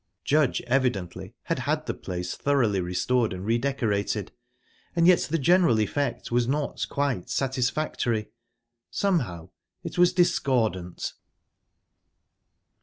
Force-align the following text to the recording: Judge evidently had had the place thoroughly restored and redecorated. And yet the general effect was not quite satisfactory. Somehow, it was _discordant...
Judge 0.25 0.61
evidently 0.63 1.35
had 1.43 1.59
had 1.59 1.85
the 1.85 1.93
place 1.93 2.35
thoroughly 2.35 2.81
restored 2.81 3.31
and 3.33 3.45
redecorated. 3.45 4.31
And 4.95 5.05
yet 5.05 5.27
the 5.29 5.37
general 5.37 5.79
effect 5.79 6.31
was 6.31 6.47
not 6.47 6.87
quite 6.89 7.29
satisfactory. 7.29 8.29
Somehow, 8.89 9.49
it 9.83 9.99
was 9.99 10.11
_discordant... 10.11 11.13